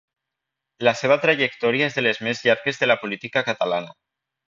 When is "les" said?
2.07-2.23